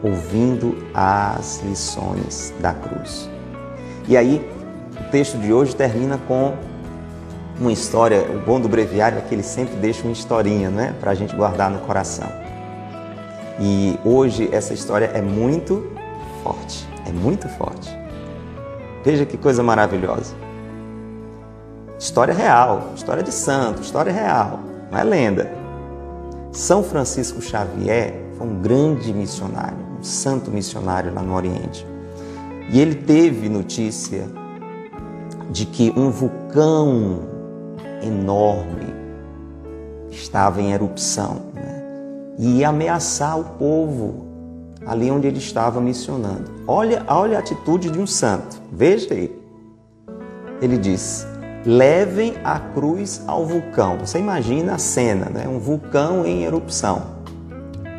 ouvindo 0.02 0.76
as 0.92 1.62
lições 1.64 2.52
da 2.60 2.74
cruz. 2.74 3.30
E 4.08 4.18
aí, 4.18 4.50
o 5.00 5.12
texto 5.12 5.38
de 5.38 5.54
hoje 5.54 5.76
termina 5.76 6.18
com 6.28 6.56
uma 7.60 7.72
história. 7.72 8.24
O 8.32 8.40
bom 8.40 8.60
do 8.60 8.68
breviário 8.68 9.20
é 9.20 9.22
que 9.22 9.36
ele 9.36 9.44
sempre 9.44 9.76
deixa 9.76 10.04
uma 10.06 10.14
historinha, 10.14 10.72
né, 10.72 10.96
para 11.00 11.12
a 11.12 11.16
gente 11.16 11.36
guardar 11.36 11.70
no 11.70 11.78
coração. 11.82 12.28
E 13.60 14.00
hoje 14.06 14.50
essa 14.52 14.74
história 14.74 15.08
é 15.08 15.22
muito 15.22 15.92
forte, 16.44 16.88
é 17.06 17.12
muito 17.12 17.48
forte. 17.50 17.90
Veja 19.04 19.26
que 19.26 19.38
coisa 19.38 19.62
maravilhosa. 19.62 20.34
História 22.00 22.34
real, 22.34 22.92
história 22.96 23.22
de 23.22 23.34
santo, 23.34 23.82
história 23.82 24.14
real, 24.14 24.62
não 24.90 24.98
é 24.98 25.04
lenda. 25.04 25.52
São 26.52 26.82
Francisco 26.82 27.42
Xavier 27.42 28.14
foi 28.38 28.48
um 28.48 28.62
grande 28.62 29.14
missionário, 29.14 29.78
um 30.00 30.04
santo 30.04 30.50
missionário 30.50 31.14
lá 31.14 31.22
no 31.22 31.36
Oriente. 31.36 31.86
E 32.72 32.80
ele 32.80 32.96
teve 32.96 33.50
notícia 33.50 34.26
de 35.50 35.66
que 35.66 35.92
um 35.98 36.10
vulcão 36.10 37.20
enorme 38.02 38.94
estava 40.10 40.62
em 40.62 40.72
erupção 40.72 41.50
né? 41.54 41.69
E 42.42 42.64
ameaçar 42.64 43.38
o 43.38 43.44
povo 43.44 44.26
ali 44.86 45.12
onde 45.12 45.28
ele 45.28 45.40
estava 45.40 45.82
missionando. 45.82 46.50
Olha, 46.66 47.04
olha 47.08 47.36
a 47.36 47.42
atitude 47.42 47.92
de 47.92 48.00
um 48.00 48.08
santo, 48.08 48.62
veja 48.72 49.14
aí. 49.14 49.38
Ele 50.62 50.78
diz: 50.78 51.28
levem 51.66 52.36
a 52.42 52.58
cruz 52.58 53.22
ao 53.28 53.46
vulcão. 53.46 53.98
Você 53.98 54.20
imagina 54.20 54.76
a 54.76 54.78
cena, 54.78 55.26
né? 55.30 55.48
um 55.50 55.60
vulcão 55.60 56.26
em 56.26 56.44
erupção, 56.44 57.02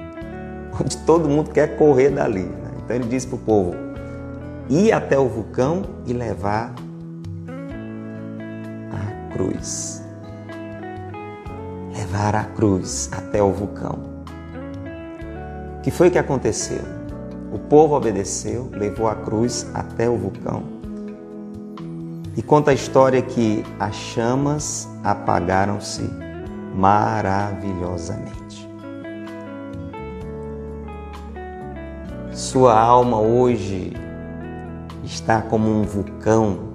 onde 0.81 0.97
todo 0.99 1.29
mundo 1.29 1.51
quer 1.51 1.77
correr 1.77 2.09
dali. 2.09 2.45
Né? 2.45 2.71
Então 2.83 2.97
ele 2.97 3.09
diz 3.09 3.27
para 3.27 3.37
o 3.37 3.41
povo: 3.41 3.75
ir 4.71 4.91
até 4.91 5.19
o 5.19 5.29
vulcão 5.29 5.83
e 6.07 6.15
levar 6.15 6.75
a 8.91 9.33
cruz. 9.35 10.03
Levar 11.95 12.35
a 12.35 12.45
cruz 12.45 13.11
até 13.13 13.43
o 13.43 13.53
vulcão. 13.53 14.10
Que 15.83 15.91
foi 15.91 16.11
que 16.11 16.19
aconteceu? 16.19 16.83
O 17.51 17.59
povo 17.59 17.97
obedeceu, 17.97 18.69
levou 18.73 19.09
a 19.09 19.15
cruz 19.15 19.67
até 19.73 20.11
o 20.11 20.17
vulcão. 20.17 20.63
E 22.37 22.43
conta 22.43 22.71
a 22.71 22.75
história 22.75 23.23
que 23.23 23.65
as 23.79 23.95
chamas 23.95 24.87
apagaram-se 25.03 26.03
maravilhosamente. 26.75 28.69
Sua 32.31 32.79
alma 32.79 33.19
hoje 33.19 33.95
está 35.03 35.41
como 35.41 35.71
um 35.71 35.83
vulcão. 35.83 36.75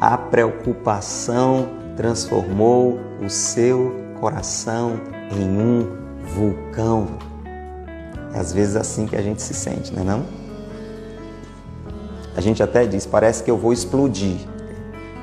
A 0.00 0.16
preocupação 0.16 1.68
transformou 1.96 3.00
o 3.20 3.28
seu 3.28 3.92
coração 4.20 5.00
em 5.32 5.48
um 5.48 6.05
vulcão. 6.34 7.08
É 8.34 8.38
às 8.38 8.52
vezes 8.52 8.76
assim 8.76 9.06
que 9.06 9.16
a 9.16 9.22
gente 9.22 9.40
se 9.40 9.54
sente, 9.54 9.94
não 9.94 10.02
é 10.02 10.04
não? 10.04 10.24
A 12.36 12.40
gente 12.40 12.62
até 12.62 12.86
diz, 12.86 13.06
parece 13.06 13.42
que 13.42 13.50
eu 13.50 13.56
vou 13.56 13.72
explodir. 13.72 14.36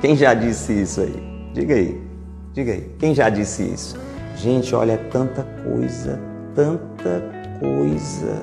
Quem 0.00 0.16
já 0.16 0.34
disse 0.34 0.72
isso 0.72 1.00
aí? 1.00 1.50
Diga 1.52 1.74
aí, 1.74 2.02
diga 2.52 2.72
aí. 2.72 2.94
Quem 2.98 3.14
já 3.14 3.30
disse 3.30 3.62
isso? 3.62 3.96
Gente, 4.36 4.74
olha, 4.74 4.92
é 4.92 4.96
tanta 4.96 5.46
coisa, 5.62 6.20
tanta 6.54 7.22
coisa 7.60 8.42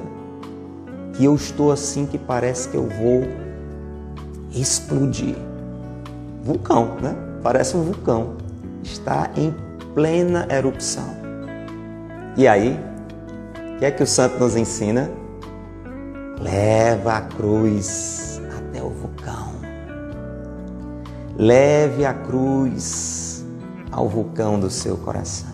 que 1.14 1.26
eu 1.26 1.36
estou 1.36 1.72
assim 1.72 2.06
que 2.06 2.18
parece 2.18 2.70
que 2.70 2.78
eu 2.78 2.88
vou 2.88 3.28
explodir. 4.54 5.36
Vulcão, 6.44 6.96
né? 7.02 7.14
Parece 7.44 7.76
um 7.76 7.84
vulcão. 7.84 8.38
Está 8.84 9.30
em 9.36 9.54
plena 9.94 10.48
erupção. 10.50 11.21
E 12.38 12.48
aí, 12.48 12.80
o 13.76 13.80
que 13.80 13.86
é 13.86 13.92
que 13.92 14.02
o 14.02 14.08
santo 14.08 14.40
nos 14.40 14.56
ensina? 14.56 15.12
Leva 16.40 17.18
a 17.18 17.22
cruz 17.22 18.42
até 18.58 18.82
o 18.82 18.90
vulcão. 18.90 19.52
Leve 21.38 22.06
a 22.06 22.14
cruz 22.14 23.46
ao 23.92 24.08
vulcão 24.08 24.60
do 24.60 24.70
seu 24.70 24.96
coração. 24.96 25.50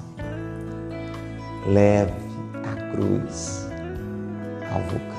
Leve 1.67 2.13
a 2.53 2.91
cruz 2.91 3.67
ao 4.71 4.81
vulcão. 4.81 5.17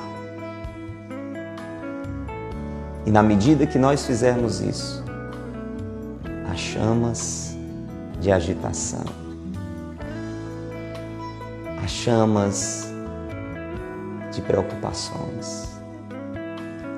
E 3.04 3.10
na 3.10 3.22
medida 3.22 3.66
que 3.66 3.78
nós 3.78 4.06
fizermos 4.06 4.60
isso, 4.60 5.04
as 6.50 6.60
chamas 6.60 7.56
de 8.20 8.30
agitação, 8.30 9.27
as 11.88 11.92
chamas 11.94 12.92
de 14.30 14.42
preocupações, 14.42 15.80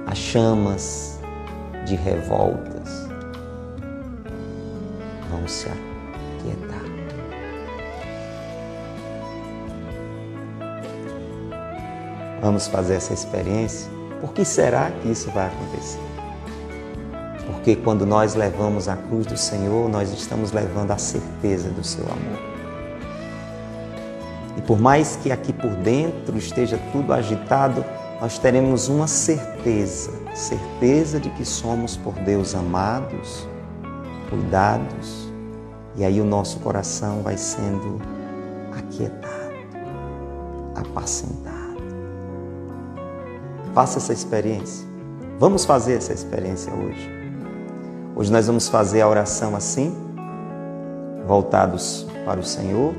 as 0.04 0.18
chamas 0.18 1.20
de 1.86 1.94
revoltas 1.94 3.08
vão 5.30 5.46
se 5.46 5.68
aquietar. 5.68 6.82
Vamos 12.42 12.66
fazer 12.66 12.94
essa 12.94 13.14
experiência? 13.14 13.88
Por 14.20 14.32
que 14.32 14.44
será 14.44 14.90
que 14.90 15.12
isso 15.12 15.30
vai 15.30 15.46
acontecer? 15.46 16.00
Porque 17.46 17.76
quando 17.76 18.04
nós 18.04 18.34
levamos 18.34 18.88
a 18.88 18.96
cruz 18.96 19.24
do 19.24 19.36
Senhor, 19.36 19.88
nós 19.88 20.12
estamos 20.12 20.50
levando 20.50 20.90
a 20.90 20.98
certeza 20.98 21.70
do 21.70 21.84
seu 21.84 22.04
amor. 22.06 22.49
E 24.56 24.62
por 24.62 24.78
mais 24.78 25.16
que 25.16 25.30
aqui 25.30 25.52
por 25.52 25.70
dentro 25.76 26.36
esteja 26.36 26.78
tudo 26.92 27.12
agitado, 27.12 27.84
nós 28.20 28.38
teremos 28.38 28.88
uma 28.88 29.06
certeza, 29.06 30.10
certeza 30.34 31.18
de 31.18 31.30
que 31.30 31.44
somos 31.44 31.96
por 31.96 32.12
Deus 32.14 32.54
amados, 32.54 33.48
cuidados, 34.28 35.32
e 35.96 36.04
aí 36.04 36.20
o 36.20 36.24
nosso 36.24 36.60
coração 36.60 37.22
vai 37.22 37.36
sendo 37.36 38.00
aquietado, 38.76 39.54
apacentado. 40.74 41.60
Faça 43.74 43.98
essa 43.98 44.12
experiência. 44.12 44.86
Vamos 45.38 45.64
fazer 45.64 45.94
essa 45.94 46.12
experiência 46.12 46.72
hoje. 46.74 47.10
Hoje 48.14 48.30
nós 48.30 48.46
vamos 48.46 48.68
fazer 48.68 49.00
a 49.00 49.08
oração 49.08 49.56
assim, 49.56 49.96
voltados 51.26 52.06
para 52.26 52.38
o 52.38 52.44
Senhor, 52.44 52.94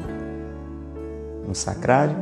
no 1.52 1.56
sacrário, 1.56 2.16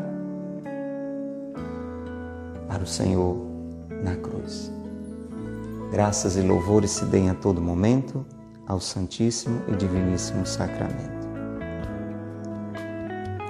para 2.67 2.81
o 2.81 2.87
Senhor 2.87 3.37
na 4.03 4.15
cruz. 4.15 4.71
Graças 5.91 6.35
e 6.35 6.41
louvores 6.41 6.89
se 6.89 7.05
deem 7.05 7.29
a 7.29 7.35
todo 7.35 7.61
momento 7.61 8.25
ao 8.65 8.79
Santíssimo 8.79 9.61
e 9.67 9.75
Diviníssimo 9.75 10.47
Sacramento. 10.47 11.29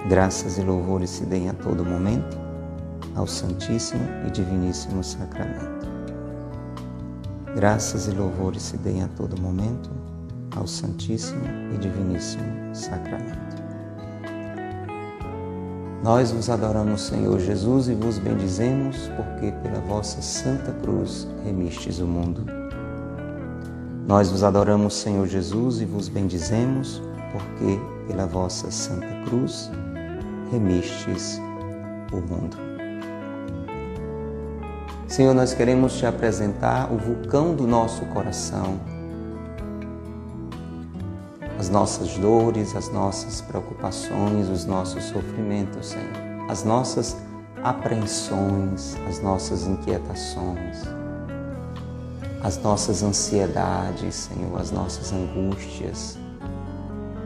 Graças 0.09 0.57
e 0.57 0.61
louvores 0.63 1.11
se 1.11 1.25
deem 1.25 1.47
a 1.47 1.53
todo 1.53 1.85
momento 1.85 2.37
ao 3.15 3.25
Santíssimo 3.25 4.03
e 4.27 4.31
Diviníssimo 4.31 5.01
Sacramento. 5.01 5.87
Graças 7.55 8.05
e 8.07 8.11
louvores 8.11 8.63
se 8.63 8.75
deem 8.75 9.03
a 9.03 9.07
todo 9.07 9.41
momento 9.41 9.89
ao 10.57 10.67
Santíssimo 10.67 11.45
e 11.73 11.77
Diviníssimo 11.77 12.75
Sacramento. 12.75 13.58
Nós 16.01 16.31
vos 16.31 16.49
adoramos, 16.49 17.01
Senhor 17.01 17.37
Jesus, 17.39 17.89
e 17.89 17.93
vos 17.93 18.17
bendizemos, 18.17 19.11
porque 19.17 19.51
pela 19.61 19.81
vossa 19.81 20.21
Santa 20.21 20.71
Cruz 20.81 21.27
remistes 21.43 21.99
o 21.99 22.05
mundo. 22.05 22.45
Nós 24.07 24.31
vos 24.31 24.41
adoramos, 24.41 24.93
Senhor 24.93 25.27
Jesus, 25.27 25.81
e 25.81 25.85
vos 25.85 26.07
bendizemos, 26.07 27.01
porque 27.33 27.79
pela 28.07 28.25
vossa 28.25 28.71
Santa 28.71 29.07
Cruz 29.25 29.69
remistes 30.49 31.39
o 32.13 32.15
mundo. 32.15 32.57
Senhor, 35.05 35.33
nós 35.33 35.53
queremos 35.53 35.97
te 35.97 36.05
apresentar 36.05 36.93
o 36.93 36.97
vulcão 36.97 37.53
do 37.53 37.67
nosso 37.67 38.05
coração, 38.05 38.79
as 41.69 41.71
nossas 41.71 42.17
dores, 42.17 42.75
as 42.75 42.89
nossas 42.91 43.41
preocupações, 43.41 44.49
os 44.49 44.65
nossos 44.65 45.03
sofrimentos, 45.03 45.89
Senhor, 45.89 46.49
as 46.49 46.63
nossas 46.63 47.15
apreensões, 47.63 48.97
as 49.07 49.21
nossas 49.21 49.67
inquietações, 49.67 50.79
as 52.41 52.57
nossas 52.57 53.03
ansiedades, 53.03 54.15
Senhor, 54.15 54.59
as 54.59 54.71
nossas 54.71 55.13
angústias. 55.13 56.17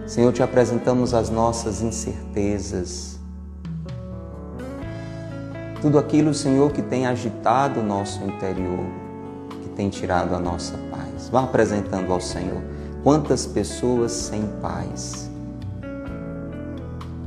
Senhor, 0.05 0.33
te 0.33 0.43
apresentamos 0.43 1.13
as 1.13 1.29
nossas 1.29 1.81
incertezas, 1.81 3.17
tudo 5.81 5.97
aquilo, 5.97 6.33
Senhor, 6.33 6.69
que 6.69 6.81
tem 6.81 7.07
agitado 7.07 7.79
o 7.79 7.83
nosso 7.83 8.21
interior, 8.25 8.85
que 9.61 9.69
tem 9.69 9.89
tirado 9.89 10.35
a 10.35 10.39
nossa 10.39 10.77
paz. 10.91 11.29
Vá 11.29 11.43
apresentando 11.45 12.11
ao 12.11 12.19
Senhor. 12.19 12.72
Quantas 13.03 13.45
pessoas 13.45 14.11
sem 14.11 14.43
paz, 14.61 15.29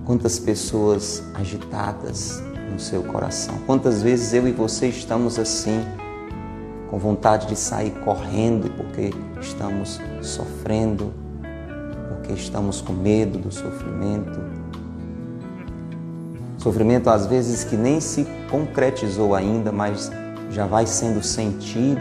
quantas 0.05 0.39
pessoas 0.39 1.23
agitadas 1.35 2.43
no 2.73 2.81
seu 2.81 3.03
coração. 3.03 3.59
Quantas 3.67 4.03
vezes 4.03 4.33
eu 4.33 4.49
e 4.49 4.53
você 4.53 4.89
estamos 4.89 5.39
assim, 5.39 5.85
com 6.91 6.99
vontade 6.99 7.47
de 7.47 7.57
sair 7.57 7.91
correndo 8.05 8.71
porque 8.77 9.13
estamos 9.41 10.01
sofrendo, 10.23 11.13
porque 12.09 12.33
estamos 12.33 12.81
com 12.81 12.93
medo 12.93 13.39
do 13.39 13.53
sofrimento, 13.53 14.41
Sofrimento 16.67 17.11
às 17.11 17.27
vezes 17.27 17.63
que 17.63 17.77
nem 17.77 18.01
se 18.01 18.27
concretizou 18.51 19.37
ainda, 19.37 19.71
mas 19.71 20.11
já 20.51 20.67
vai 20.67 20.85
sendo 20.85 21.23
sentido, 21.23 22.01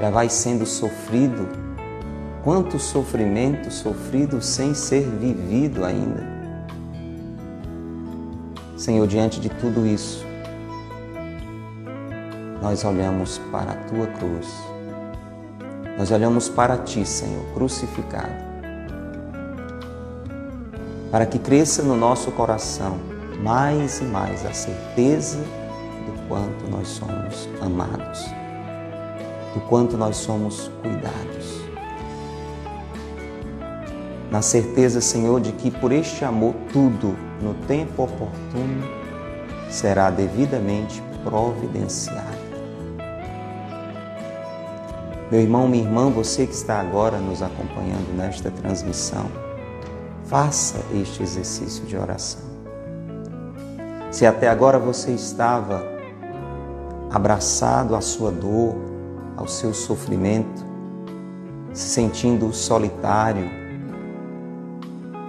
já 0.00 0.10
vai 0.10 0.28
sendo 0.28 0.66
sofrido. 0.66 1.46
Quanto 2.42 2.76
sofrimento 2.76 3.70
sofrido 3.70 4.42
sem 4.42 4.74
ser 4.74 5.02
vivido 5.02 5.84
ainda. 5.84 6.26
Senhor, 8.76 9.06
diante 9.06 9.38
de 9.38 9.48
tudo 9.48 9.86
isso, 9.86 10.26
nós 12.60 12.84
olhamos 12.84 13.38
para 13.52 13.70
a 13.70 13.76
tua 13.84 14.08
cruz. 14.08 14.48
Nós 15.96 16.10
olhamos 16.10 16.48
para 16.48 16.78
ti, 16.78 17.06
Senhor, 17.06 17.44
crucificado. 17.54 18.34
Para 21.12 21.26
que 21.26 21.38
cresça 21.38 21.84
no 21.84 21.94
nosso 21.94 22.32
coração 22.32 22.98
mais 23.40 24.00
e 24.00 24.04
mais 24.04 24.44
a 24.44 24.52
certeza 24.52 25.38
do 25.38 26.28
quanto 26.28 26.68
nós 26.68 26.88
somos 26.88 27.48
amados, 27.60 28.24
do 29.54 29.60
quanto 29.68 29.96
nós 29.96 30.16
somos 30.16 30.72
cuidados. 30.82 31.61
Na 34.32 34.40
certeza, 34.40 35.02
Senhor, 35.02 35.42
de 35.42 35.52
que 35.52 35.70
por 35.70 35.92
este 35.92 36.24
amor 36.24 36.54
tudo, 36.72 37.14
no 37.42 37.52
tempo 37.66 38.04
oportuno, 38.04 38.82
será 39.68 40.08
devidamente 40.08 41.02
providenciado. 41.22 42.40
Meu 45.30 45.38
irmão, 45.38 45.68
minha 45.68 45.84
irmã, 45.84 46.08
você 46.08 46.46
que 46.46 46.54
está 46.54 46.80
agora 46.80 47.18
nos 47.18 47.42
acompanhando 47.42 48.16
nesta 48.16 48.50
transmissão, 48.50 49.26
faça 50.24 50.78
este 50.94 51.22
exercício 51.22 51.84
de 51.84 51.94
oração. 51.94 52.40
Se 54.10 54.24
até 54.24 54.48
agora 54.48 54.78
você 54.78 55.10
estava 55.10 55.86
abraçado 57.10 57.94
à 57.94 58.00
sua 58.00 58.30
dor, 58.30 58.76
ao 59.36 59.46
seu 59.46 59.74
sofrimento, 59.74 60.64
se 61.74 61.90
sentindo 61.90 62.50
solitário, 62.54 63.61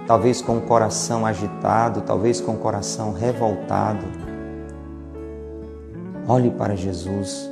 talvez 0.06 0.42
com 0.42 0.58
o 0.58 0.60
coração 0.60 1.24
agitado, 1.24 2.02
talvez 2.02 2.40
com 2.40 2.52
o 2.52 2.58
coração 2.58 3.12
revoltado, 3.12 4.04
olhe 6.26 6.50
para 6.50 6.76
Jesus. 6.76 7.50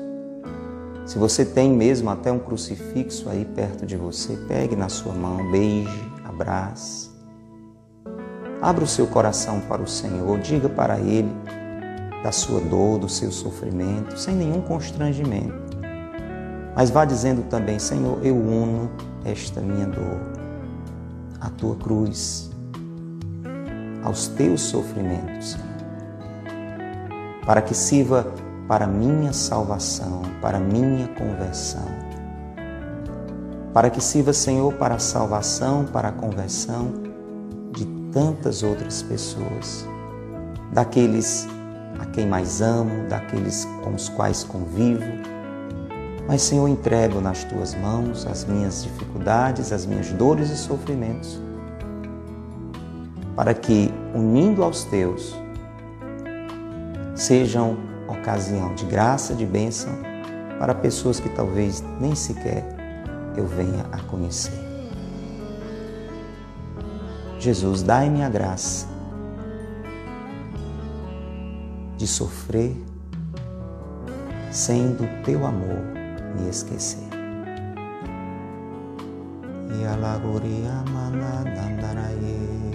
Se 1.07 1.19
você 1.19 1.45
tem 1.45 1.73
mesmo 1.73 2.11
até 2.11 2.31
um 2.31 2.39
crucifixo 2.39 3.29
aí 3.29 3.45
perto 3.45 3.85
de 3.85 3.97
você, 3.97 4.37
pegue 4.49 4.77
na 4.77 4.89
sua 4.89 5.13
mão, 5.13 5.51
beije, 5.51 6.13
abrace. 6.25 7.11
Abra 8.61 8.85
o 8.85 8.87
seu 8.87 9.07
coração 9.07 9.61
para 9.61 9.83
o 9.83 9.89
Senhor, 9.89 10.39
diga 10.39 10.69
para 10.69 10.99
Ele 11.01 11.33
da 12.23 12.31
sua 12.31 12.61
dor, 12.61 13.01
do 13.01 13.09
seu 13.09 13.33
sofrimento, 13.33 14.17
sem 14.17 14.37
nenhum 14.37 14.61
constrangimento. 14.61 15.77
Mas 16.77 16.89
vá 16.89 17.05
dizendo 17.05 17.43
também: 17.49 17.81
Senhor, 17.81 18.25
eu 18.25 18.37
uno 18.37 18.89
esta 19.25 19.61
minha 19.61 19.87
dor 19.87 20.32
à 21.43 21.51
tua 21.51 21.77
cruz, 21.77 22.51
aos 24.03 24.29
teus 24.29 24.61
sofrimentos, 24.61 25.57
para 27.45 27.61
que 27.61 27.75
sirva 27.75 28.27
para 28.69 28.87
minha 28.87 29.33
salvação, 29.33 30.23
para 30.41 30.59
minha 30.59 31.09
conversão. 31.09 31.87
Para 33.75 33.91
que 33.91 34.01
sirva, 34.01 34.33
Senhor, 34.33 34.73
para 34.75 34.95
a 34.95 34.99
salvação, 34.99 35.85
para 35.85 36.09
a 36.09 36.13
conversão 36.13 37.03
tantas 38.13 38.63
outras 38.63 39.03
pessoas, 39.03 39.87
daqueles 40.73 41.49
a 41.99 42.07
quem 42.07 42.27
mais 42.27 42.61
amo, 42.61 43.09
daqueles 43.09 43.65
com 43.83 43.95
os 43.95 44.09
quais 44.09 44.45
convivo. 44.45 45.32
Mas, 46.27 46.43
Senhor, 46.43 46.69
entrego 46.69 47.21
nas 47.21 47.45
tuas 47.45 47.75
mãos 47.75 48.27
as 48.27 48.45
minhas 48.45 48.85
dificuldades, 48.85 49.73
as 49.73 49.85
minhas 49.85 50.11
dores 50.13 50.51
e 50.51 50.57
sofrimentos, 50.57 51.41
para 53.35 53.53
que, 53.53 53.93
unindo 54.15 54.63
aos 54.63 54.85
teus, 54.85 55.35
sejam 57.15 57.77
ocasião 58.09 58.75
de 58.75 58.85
graça, 58.85 59.35
de 59.35 59.45
bênção 59.45 59.93
para 60.59 60.75
pessoas 60.75 61.19
que 61.19 61.29
talvez 61.29 61.83
nem 62.01 62.15
sequer 62.15 62.65
eu 63.37 63.47
venha 63.47 63.85
a 63.91 63.99
conhecer. 64.03 64.53
Jesus, 67.39 67.83
dai-me 67.83 68.23
a 68.23 68.29
graça 68.29 68.87
de 71.97 72.07
sofrer 72.07 72.77
sem 74.53 74.93
do 74.93 75.25
teu 75.25 75.45
amor 75.45 76.02
me 76.35 76.49
esquecer. 76.49 77.09
E 79.79 79.87
alagoria 79.87 80.85
manadandaraye. 80.91 82.73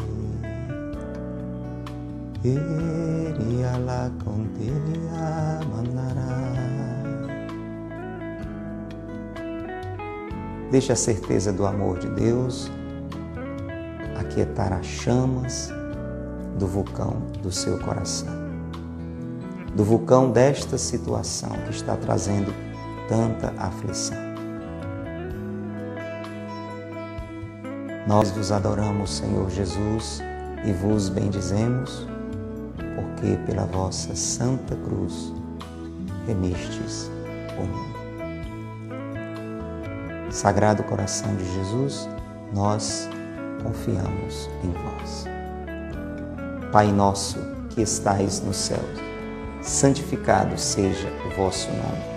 E 2.43 3.63
ala 3.63 4.11
contelia 4.23 5.59
mandará. 5.69 6.57
Deixe 10.71 10.91
a 10.91 10.95
certeza 10.95 11.51
do 11.51 11.65
amor 11.65 11.99
de 11.99 12.09
Deus 12.09 12.69
aquietar 14.17 14.73
as 14.73 14.85
chamas 14.85 15.71
do 16.57 16.67
vulcão 16.67 17.21
do 17.41 17.51
seu 17.51 17.79
coração, 17.79 18.33
do 19.75 19.83
vulcão 19.83 20.31
desta 20.31 20.77
situação 20.77 21.49
que 21.65 21.71
está 21.71 21.95
trazendo 21.95 22.53
tanta 23.07 23.53
aflição. 23.57 24.17
Nós 28.07 28.31
vos 28.31 28.51
adoramos, 28.51 29.17
Senhor 29.17 29.49
Jesus, 29.49 30.21
e 30.65 30.71
vos 30.71 31.09
bendizemos, 31.09 32.07
porque 32.95 33.37
pela 33.45 33.65
vossa 33.65 34.15
santa 34.15 34.75
cruz 34.77 35.33
remistes 36.25 37.11
o 37.57 37.63
mundo. 37.63 37.97
Sagrado 40.29 40.83
coração 40.83 41.35
de 41.35 41.53
Jesus, 41.53 42.07
nós 42.53 43.09
confiamos 43.63 44.49
em 44.63 44.71
vós. 44.71 45.25
Pai 46.71 46.91
nosso 46.91 47.39
que 47.69 47.81
estais 47.81 48.41
nos 48.41 48.57
céus, 48.57 48.99
santificado 49.61 50.57
seja 50.57 51.07
o 51.25 51.35
vosso 51.35 51.69
nome. 51.69 52.16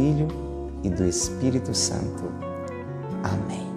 Filho 0.00 0.28
e 0.82 0.88
do 0.88 1.04
Espírito 1.04 1.74
Santo. 1.74 2.32
Amém. 3.22 3.69